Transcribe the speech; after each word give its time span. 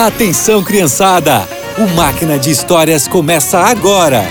Atenção, 0.00 0.62
criançada! 0.62 1.40
O 1.76 1.96
Máquina 1.96 2.38
de 2.38 2.52
Histórias 2.52 3.08
começa 3.08 3.58
agora! 3.58 4.22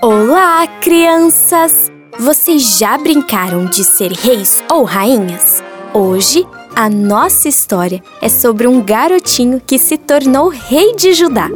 Olá, 0.00 0.66
crianças! 0.80 1.92
Vocês 2.18 2.78
já 2.78 2.96
brincaram 2.96 3.66
de 3.66 3.84
ser 3.84 4.10
reis 4.12 4.64
ou 4.72 4.84
rainhas? 4.84 5.62
Hoje, 5.92 6.46
a 6.74 6.88
nossa 6.88 7.46
história 7.46 8.02
é 8.22 8.30
sobre 8.30 8.66
um 8.66 8.82
garotinho 8.82 9.60
que 9.60 9.78
se 9.78 9.98
tornou 9.98 10.48
rei 10.48 10.96
de 10.96 11.12
Judá. 11.12 11.50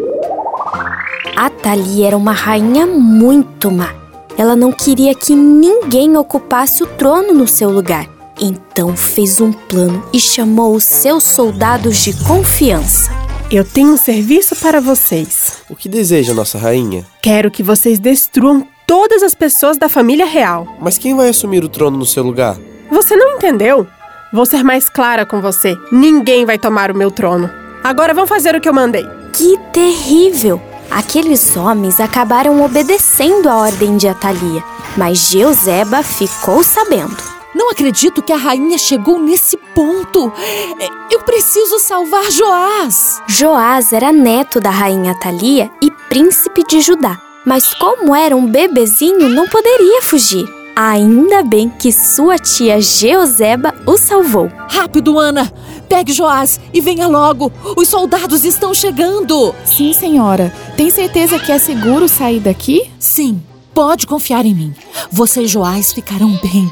Atalia 1.34 2.08
era 2.08 2.16
uma 2.16 2.32
rainha 2.32 2.86
muito 2.86 3.70
má. 3.70 3.94
Ela 4.36 4.54
não 4.54 4.70
queria 4.70 5.14
que 5.14 5.34
ninguém 5.34 6.14
ocupasse 6.14 6.82
o 6.82 6.86
trono 6.86 7.32
no 7.32 7.48
seu 7.48 7.70
lugar. 7.70 8.17
Então 8.40 8.96
fez 8.96 9.40
um 9.40 9.52
plano 9.52 10.04
e 10.12 10.20
chamou 10.20 10.74
os 10.74 10.84
seus 10.84 11.24
soldados 11.24 11.98
de 12.04 12.12
confiança. 12.24 13.10
Eu 13.50 13.64
tenho 13.64 13.92
um 13.92 13.96
serviço 13.96 14.54
para 14.56 14.80
vocês. 14.80 15.54
O 15.68 15.74
que 15.74 15.88
deseja 15.88 16.34
nossa 16.34 16.58
rainha? 16.58 17.06
Quero 17.22 17.50
que 17.50 17.62
vocês 17.62 17.98
destruam 17.98 18.66
todas 18.86 19.22
as 19.22 19.34
pessoas 19.34 19.76
da 19.76 19.88
família 19.88 20.26
real. 20.26 20.76
Mas 20.80 20.98
quem 20.98 21.16
vai 21.16 21.28
assumir 21.28 21.64
o 21.64 21.68
trono 21.68 21.96
no 21.96 22.06
seu 22.06 22.22
lugar? 22.22 22.56
Você 22.90 23.16
não 23.16 23.36
entendeu? 23.36 23.86
Vou 24.32 24.44
ser 24.44 24.62
mais 24.62 24.88
clara 24.88 25.24
com 25.24 25.40
você. 25.40 25.76
Ninguém 25.90 26.44
vai 26.44 26.58
tomar 26.58 26.90
o 26.90 26.96
meu 26.96 27.10
trono. 27.10 27.50
Agora 27.82 28.12
vão 28.12 28.26
fazer 28.26 28.54
o 28.54 28.60
que 28.60 28.68
eu 28.68 28.74
mandei. 28.74 29.04
Que 29.32 29.58
terrível! 29.72 30.60
Aqueles 30.90 31.56
homens 31.56 32.00
acabaram 32.00 32.62
obedecendo 32.64 33.48
a 33.48 33.56
ordem 33.58 33.96
de 33.98 34.08
Atalia, 34.08 34.62
mas 34.96 35.30
Jeuseba 35.30 36.02
ficou 36.02 36.62
sabendo. 36.62 37.27
Não 37.54 37.70
acredito 37.70 38.22
que 38.22 38.32
a 38.32 38.36
rainha 38.36 38.76
chegou 38.76 39.18
nesse 39.18 39.56
ponto. 39.74 40.30
É, 40.78 41.14
eu 41.14 41.20
preciso 41.20 41.78
salvar 41.78 42.30
Joás. 42.30 43.22
Joás 43.26 43.92
era 43.92 44.12
neto 44.12 44.60
da 44.60 44.70
rainha 44.70 45.12
Atalia 45.12 45.70
e 45.82 45.90
príncipe 45.90 46.62
de 46.64 46.80
Judá, 46.80 47.20
mas 47.46 47.72
como 47.74 48.14
era 48.14 48.36
um 48.36 48.46
bebezinho, 48.46 49.28
não 49.28 49.48
poderia 49.48 50.02
fugir. 50.02 50.46
Ainda 50.76 51.42
bem 51.42 51.68
que 51.68 51.90
sua 51.90 52.38
tia 52.38 52.80
Jeoseba 52.80 53.74
o 53.84 53.96
salvou. 53.96 54.48
Rápido, 54.68 55.18
Ana! 55.18 55.52
Pegue 55.88 56.12
Joás 56.12 56.60
e 56.72 56.80
venha 56.80 57.08
logo! 57.08 57.50
Os 57.76 57.88
soldados 57.88 58.44
estão 58.44 58.72
chegando! 58.72 59.52
Sim, 59.64 59.92
senhora. 59.92 60.54
Tem 60.76 60.88
certeza 60.88 61.38
que 61.38 61.50
é 61.50 61.58
seguro 61.58 62.08
sair 62.08 62.38
daqui? 62.38 62.88
Sim, 62.96 63.42
pode 63.74 64.06
confiar 64.06 64.46
em 64.46 64.54
mim. 64.54 64.74
Você 65.10 65.42
e 65.42 65.48
Joás 65.48 65.92
ficarão 65.92 66.30
bem. 66.42 66.70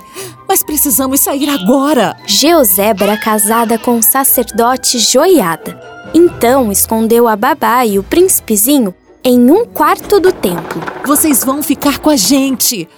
Mas 0.49 0.63
precisamos 0.63 1.21
sair 1.21 1.49
agora! 1.49 2.17
Jeoseba 2.27 3.05
era 3.05 3.17
casada 3.17 3.79
com 3.79 3.99
o 3.99 4.03
sacerdote 4.03 4.99
Joiada. 4.99 5.81
Então 6.15 6.71
escondeu 6.71 7.27
a 7.27 7.35
babá 7.37 7.85
e 7.85 7.99
o 7.99 8.03
príncipezinho 8.03 8.95
em 9.25 9.51
um 9.51 9.65
quarto 9.65 10.21
do 10.21 10.33
templo. 10.33 10.81
Vocês 11.05 11.45
vão 11.45 11.63
ficar 11.63 11.99
com 11.99 12.11
a 12.11 12.17
gente! 12.17 12.89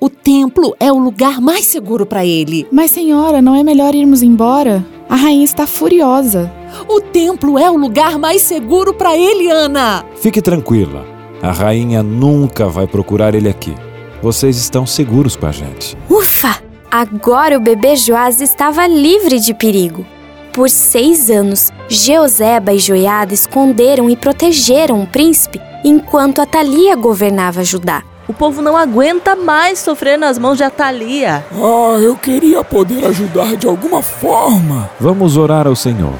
O 0.00 0.08
templo 0.08 0.76
é 0.78 0.92
o 0.92 0.98
lugar 0.98 1.40
mais 1.40 1.66
seguro 1.66 2.06
para 2.06 2.24
ele. 2.24 2.68
Mas, 2.70 2.92
senhora, 2.92 3.42
não 3.42 3.56
é 3.56 3.64
melhor 3.64 3.96
irmos 3.96 4.22
embora? 4.22 4.86
A 5.08 5.16
rainha 5.16 5.44
está 5.44 5.66
furiosa. 5.66 6.52
O 6.86 7.00
templo 7.00 7.58
é 7.58 7.68
o 7.68 7.76
lugar 7.76 8.16
mais 8.16 8.42
seguro 8.42 8.94
para 8.94 9.16
ele, 9.16 9.50
Ana. 9.50 10.04
Fique 10.20 10.40
tranquila. 10.40 11.04
A 11.42 11.50
rainha 11.50 12.02
nunca 12.02 12.68
vai 12.68 12.86
procurar 12.86 13.34
ele 13.34 13.48
aqui. 13.48 13.74
Vocês 14.22 14.56
estão 14.56 14.86
seguros 14.86 15.34
com 15.34 15.46
a 15.46 15.52
gente. 15.52 15.96
Ufa! 16.08 16.67
Agora 16.90 17.58
o 17.58 17.60
bebê 17.60 17.96
Joás 17.96 18.40
estava 18.40 18.86
livre 18.86 19.38
de 19.38 19.52
perigo. 19.52 20.06
Por 20.54 20.70
seis 20.70 21.28
anos, 21.28 21.70
Jeoseba 21.86 22.72
e 22.72 22.78
Joiada 22.78 23.34
esconderam 23.34 24.08
e 24.08 24.16
protegeram 24.16 25.02
o 25.02 25.06
príncipe 25.06 25.60
enquanto 25.84 26.40
Atalia 26.40 26.96
governava 26.96 27.62
Judá. 27.62 28.02
O 28.26 28.32
povo 28.32 28.62
não 28.62 28.76
aguenta 28.76 29.36
mais 29.36 29.78
sofrer 29.78 30.18
nas 30.18 30.38
mãos 30.38 30.56
de 30.56 30.64
Atalia. 30.64 31.44
Ah, 31.52 31.98
eu 32.00 32.16
queria 32.16 32.64
poder 32.64 33.04
ajudar 33.06 33.54
de 33.56 33.66
alguma 33.66 34.02
forma. 34.02 34.90
Vamos 34.98 35.36
orar 35.36 35.66
ao 35.66 35.76
Senhor 35.76 36.14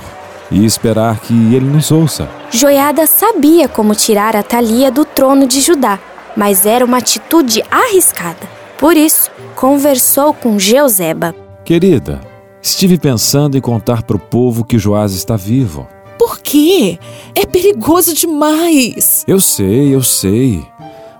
e 0.50 0.64
esperar 0.64 1.18
que 1.18 1.32
ele 1.54 1.66
nos 1.66 1.90
ouça. 1.90 2.28
Joiada 2.50 3.06
sabia 3.06 3.68
como 3.68 3.94
tirar 3.94 4.36
Atalia 4.36 4.90
do 4.90 5.04
trono 5.04 5.46
de 5.46 5.60
Judá, 5.60 5.98
mas 6.36 6.66
era 6.66 6.84
uma 6.84 6.98
atitude 6.98 7.62
arriscada. 7.70 8.57
Por 8.78 8.96
isso, 8.96 9.30
conversou 9.56 10.32
com 10.32 10.58
Jeuseba. 10.58 11.34
Querida, 11.64 12.20
estive 12.62 12.98
pensando 12.98 13.58
em 13.58 13.60
contar 13.60 14.02
para 14.02 14.16
o 14.16 14.20
povo 14.20 14.64
que 14.64 14.78
Joás 14.78 15.12
está 15.12 15.36
vivo. 15.36 15.86
Por 16.18 16.38
quê? 16.40 16.98
É 17.34 17.44
perigoso 17.44 18.14
demais. 18.14 19.24
Eu 19.26 19.40
sei, 19.40 19.94
eu 19.94 20.02
sei 20.02 20.64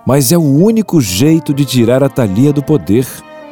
mas 0.09 0.31
é 0.31 0.37
o 0.39 0.41
único 0.41 0.99
jeito 0.99 1.53
de 1.53 1.63
tirar 1.63 2.03
a 2.03 2.09
Thalia 2.09 2.51
do 2.51 2.63
poder. 2.63 3.05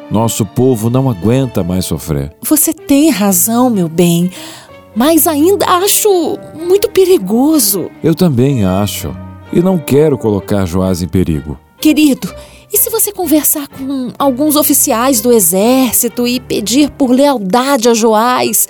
Nosso 0.10 0.44
povo 0.44 0.90
não 0.90 1.08
aguenta 1.08 1.64
mais 1.64 1.86
sofrer. 1.86 2.34
Você 2.42 2.74
tem 2.74 3.12
razão, 3.12 3.70
meu 3.70 3.88
bem, 3.88 4.32
mas 4.96 5.28
ainda 5.28 5.68
acho 5.68 6.10
muito 6.56 6.90
perigoso. 6.90 7.92
Eu 8.04 8.16
também 8.16 8.66
acho. 8.66 9.16
E 9.54 9.62
não 9.62 9.78
quero 9.78 10.18
colocar 10.18 10.66
Joás 10.66 11.04
em 11.04 11.08
perigo. 11.08 11.60
Querido, 11.80 12.34
e 12.72 12.78
se 12.78 12.90
você 12.90 13.12
conversar 13.12 13.68
com 13.68 14.12
alguns 14.18 14.56
oficiais 14.56 15.22
do 15.22 15.32
exército 15.32 16.28
e 16.28 16.40
pedir 16.40 16.90
por 16.92 17.10
lealdade 17.10 17.90
a 17.90 17.94
Joás? 17.94 18.68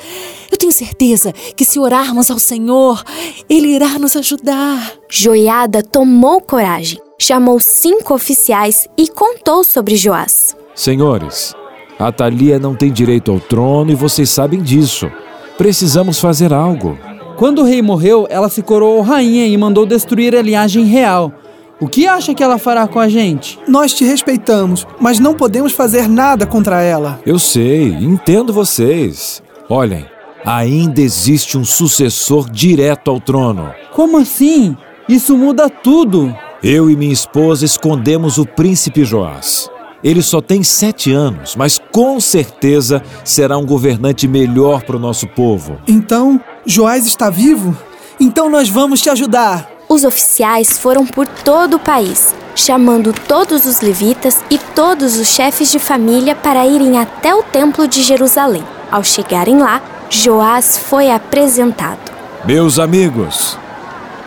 Eu 0.51 0.57
tenho 0.57 0.71
certeza 0.71 1.31
que 1.31 1.65
se 1.65 1.79
orarmos 1.79 2.29
ao 2.29 2.39
Senhor, 2.39 3.03
Ele 3.49 3.69
irá 3.69 3.99
nos 3.99 4.15
ajudar. 4.15 4.93
Joiada 5.09 5.81
tomou 5.81 6.39
coragem 6.41 6.99
chamou 7.17 7.59
cinco 7.59 8.13
oficiais 8.13 8.87
e 8.97 9.07
contou 9.07 9.63
sobre 9.63 9.95
Joás. 9.95 10.55
Senhores, 10.75 11.55
a 11.97 12.11
Thalia 12.11 12.59
não 12.59 12.75
tem 12.75 12.91
direito 12.91 13.31
ao 13.31 13.39
trono 13.39 13.91
e 13.91 13.95
vocês 13.95 14.29
sabem 14.29 14.61
disso. 14.61 15.11
Precisamos 15.57 16.19
fazer 16.19 16.53
algo. 16.53 16.97
Quando 17.35 17.61
o 17.61 17.63
rei 17.63 17.81
morreu, 17.81 18.27
ela 18.29 18.49
se 18.49 18.61
coroou 18.61 19.01
rainha 19.01 19.47
e 19.47 19.57
mandou 19.57 19.85
destruir 19.85 20.35
a 20.35 20.41
linhagem 20.41 20.85
real. 20.85 21.31
O 21.79 21.87
que 21.87 22.07
acha 22.07 22.33
que 22.33 22.41
ela 22.41 22.57
fará 22.57 22.87
com 22.87 22.99
a 22.99 23.07
gente? 23.07 23.59
Nós 23.67 23.93
te 23.93 24.03
respeitamos, 24.03 24.87
mas 24.99 25.19
não 25.19 25.35
podemos 25.35 25.73
fazer 25.73 26.09
nada 26.09 26.43
contra 26.43 26.81
ela. 26.81 27.19
Eu 27.23 27.37
sei, 27.37 27.89
entendo 27.89 28.51
vocês. 28.51 29.43
Olhem, 29.69 30.07
ainda 30.43 31.01
existe 31.01 31.55
um 31.55 31.63
sucessor 31.63 32.49
direto 32.49 33.11
ao 33.11 33.19
trono. 33.19 33.71
Como 33.93 34.17
assim? 34.17 34.75
Isso 35.07 35.37
muda 35.37 35.69
tudo. 35.69 36.35
Eu 36.63 36.89
e 36.89 36.95
minha 36.95 37.13
esposa 37.13 37.63
escondemos 37.63 38.39
o 38.39 38.45
príncipe 38.45 39.05
Joás. 39.05 39.69
Ele 40.03 40.23
só 40.23 40.41
tem 40.41 40.63
sete 40.63 41.11
anos, 41.11 41.55
mas 41.55 41.79
com 41.91 42.19
certeza 42.19 43.03
será 43.23 43.55
um 43.55 43.65
governante 43.65 44.27
melhor 44.27 44.81
para 44.81 44.95
o 44.95 44.99
nosso 44.99 45.27
povo. 45.27 45.77
Então, 45.87 46.41
Joás 46.65 47.05
está 47.05 47.29
vivo? 47.29 47.77
Então 48.19 48.49
nós 48.49 48.67
vamos 48.67 48.99
te 48.99 49.11
ajudar. 49.11 49.76
Os 49.97 50.03
oficiais 50.03 50.77
foram 50.77 51.07
por 51.07 51.25
todo 51.25 51.77
o 51.77 51.79
país, 51.79 52.35
chamando 52.53 53.11
todos 53.11 53.65
os 53.65 53.81
levitas 53.81 54.37
e 54.47 54.59
todos 54.59 55.17
os 55.17 55.27
chefes 55.27 55.71
de 55.71 55.79
família 55.79 56.35
para 56.35 56.67
irem 56.67 56.99
até 56.99 57.33
o 57.33 57.41
templo 57.41 57.87
de 57.87 58.03
Jerusalém. 58.03 58.63
Ao 58.91 59.03
chegarem 59.03 59.57
lá, 59.57 59.81
Joás 60.07 60.77
foi 60.77 61.09
apresentado. 61.09 61.97
Meus 62.45 62.77
amigos, 62.77 63.57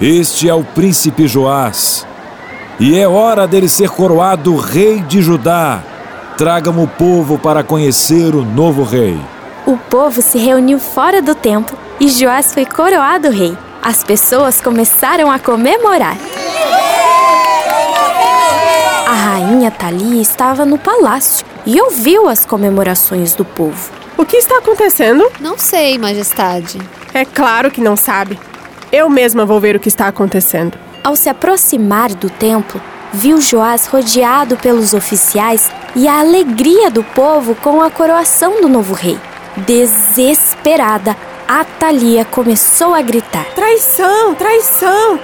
este 0.01 0.49
é 0.49 0.55
o 0.55 0.65
príncipe 0.65 1.29
Joás 1.29 2.05
e 2.81 2.99
é 2.99 3.07
hora 3.07 3.47
dele 3.47 3.69
ser 3.69 3.91
coroado 3.91 4.57
rei 4.57 4.99
de 4.99 5.23
Judá. 5.23 5.85
Tragam 6.37 6.83
o 6.83 6.89
povo 6.89 7.39
para 7.39 7.63
conhecer 7.63 8.35
o 8.35 8.45
novo 8.45 8.83
rei. 8.83 9.21
O 9.65 9.77
povo 9.77 10.21
se 10.21 10.37
reuniu 10.37 10.81
fora 10.81 11.23
do 11.23 11.37
templo 11.37 11.79
e 12.01 12.09
Joás 12.09 12.53
foi 12.53 12.67
coroado 12.67 13.31
rei. 13.31 13.57
As 13.83 14.05
pessoas 14.05 14.61
começaram 14.61 15.31
a 15.31 15.39
comemorar. 15.39 16.17
A 19.07 19.13
rainha 19.13 19.71
Thalia 19.71 20.21
estava 20.21 20.67
no 20.67 20.79
palácio 20.79 21.47
e 21.65 21.81
ouviu 21.81 22.29
as 22.29 22.45
comemorações 22.45 23.35
do 23.35 23.45
povo. 23.45 23.91
O 24.19 24.27
que 24.27 24.37
está 24.37 24.59
acontecendo? 24.59 25.27
Não 25.41 25.57
sei, 25.57 25.97
majestade. 25.97 26.79
É 27.15 27.25
claro 27.25 27.71
que 27.71 27.81
não 27.81 27.97
sabe. 27.97 28.39
Eu 28.93 29.09
mesma 29.09 29.47
vou 29.47 29.59
ver 29.59 29.77
o 29.77 29.81
que 29.81 29.89
está 29.89 30.09
acontecendo. 30.09 30.79
Ao 31.03 31.17
se 31.17 31.31
aproximar 31.31 32.13
do 32.13 32.29
templo, 32.29 32.81
viu 33.15 33.41
Joás 33.41 33.87
rodeado 33.87 34.59
pelos 34.59 34.93
oficiais 34.93 35.73
e 35.97 36.07
a 36.07 36.21
alegria 36.21 36.91
do 36.91 37.03
povo 37.03 37.55
com 37.55 37.81
a 37.81 37.91
coroação 37.91 38.61
do 38.61 38.69
novo 38.69 38.93
rei. 38.93 39.19
Desesperada, 39.57 41.17
Atalia 41.53 42.25
começou 42.25 42.95
a 42.95 43.03
gritar: 43.03 43.45
Traição! 43.57 44.37
Traição! 44.37 45.19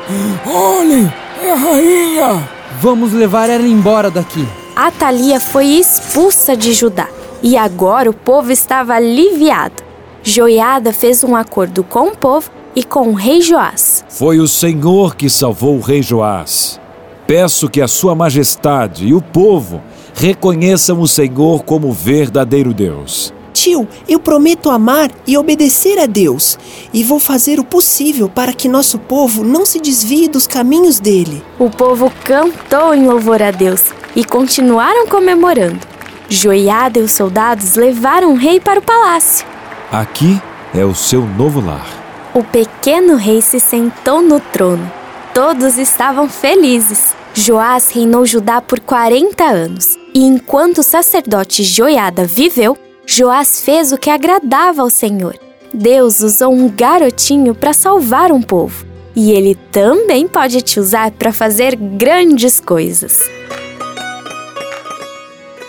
Olhem! 0.44 1.12
É 1.40 1.52
a 1.52 1.55
rainha! 1.55 2.49
Vamos 2.81 3.12
levar 3.12 3.49
ela 3.49 3.64
embora 3.64 4.11
daqui. 4.11 4.44
Atalia 4.75 5.38
foi 5.38 5.67
expulsa 5.67 6.56
de 6.56 6.73
Judá. 6.73 7.06
E 7.44 7.56
agora 7.56 8.11
o 8.11 8.12
povo 8.12 8.50
estava 8.50 8.94
aliviado. 8.94 9.84
Joiada 10.20 10.93
fez 10.93 11.23
um 11.23 11.37
acordo 11.37 11.84
com 11.84 12.08
o 12.08 12.17
povo 12.17 12.50
e 12.75 12.82
com 12.82 13.11
o 13.11 13.14
rei 13.14 13.40
Joás. 13.40 14.05
Foi 14.08 14.40
o 14.40 14.49
Senhor 14.49 15.14
que 15.14 15.31
salvou 15.31 15.76
o 15.76 15.81
rei 15.81 16.02
Joás. 16.02 16.81
Peço 17.25 17.69
que 17.69 17.81
a 17.81 17.87
sua 17.87 18.17
majestade 18.17 19.06
e 19.06 19.14
o 19.14 19.23
povo 19.23 19.81
reconheçam 20.12 21.00
o 21.00 21.06
Senhor 21.06 21.62
como 21.62 21.93
verdadeiro 21.93 22.75
Deus. 22.75 23.32
Tio, 23.56 23.88
eu 24.06 24.20
prometo 24.20 24.69
amar 24.69 25.11
e 25.26 25.35
obedecer 25.38 25.99
a 25.99 26.05
Deus, 26.05 26.58
e 26.93 27.03
vou 27.03 27.19
fazer 27.19 27.58
o 27.58 27.64
possível 27.64 28.29
para 28.29 28.53
que 28.53 28.69
nosso 28.69 28.99
povo 28.99 29.43
não 29.43 29.64
se 29.64 29.81
desvie 29.81 30.29
dos 30.29 30.47
caminhos 30.47 31.00
dele. 31.00 31.43
O 31.58 31.70
povo 31.70 32.12
cantou 32.23 32.93
em 32.93 33.06
louvor 33.06 33.43
a 33.43 33.50
Deus 33.50 33.82
e 34.14 34.23
continuaram 34.26 35.06
comemorando. 35.06 35.81
Joiada 36.29 36.99
e 36.99 37.03
os 37.03 37.12
soldados 37.12 37.76
levaram 37.76 38.32
o 38.32 38.37
rei 38.37 38.61
para 38.61 38.79
o 38.79 38.82
palácio. 38.82 39.47
Aqui 39.91 40.38
é 40.75 40.85
o 40.85 40.94
seu 40.94 41.23
novo 41.23 41.59
lar. 41.64 41.87
O 42.35 42.44
pequeno 42.44 43.17
rei 43.17 43.41
se 43.41 43.59
sentou 43.59 44.20
no 44.20 44.38
trono. 44.38 44.93
Todos 45.32 45.79
estavam 45.79 46.29
felizes. 46.29 47.14
Joás 47.32 47.91
reinou 47.91 48.26
Judá 48.26 48.61
por 48.61 48.81
40 48.81 49.43
anos, 49.44 49.97
e 50.12 50.20
enquanto 50.25 50.79
o 50.79 50.82
sacerdote 50.82 51.62
Joiada 51.62 52.25
viveu, 52.25 52.76
Joás 53.06 53.61
fez 53.61 53.93
o 53.93 53.97
que 53.97 54.11
agradava 54.11 54.82
ao 54.82 54.91
Senhor. 54.91 55.38
Deus 55.73 56.20
usou 56.20 56.53
um 56.53 56.69
garotinho 56.69 57.55
para 57.55 57.73
salvar 57.73 58.32
um 58.32 58.43
povo, 58.43 58.85
e 59.14 59.31
ele 59.31 59.55
também 59.70 60.26
pode 60.26 60.61
te 60.61 60.81
usar 60.81 61.12
para 61.12 61.32
fazer 61.32 61.76
grandes 61.76 62.61
coisas. 62.61 63.31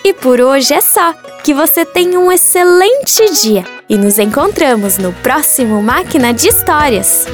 E 0.04 0.14
por 0.14 0.42
hoje 0.42 0.74
é 0.74 0.82
só. 0.82 1.14
Que 1.44 1.54
você 1.54 1.86
tenha 1.86 2.20
um 2.20 2.30
excelente 2.30 3.24
dia 3.42 3.64
e 3.88 3.98
nos 3.98 4.20
encontramos 4.20 4.98
no 4.98 5.14
próximo 5.14 5.82
Máquina 5.82 6.34
de 6.34 6.50
Histórias. 6.50 7.26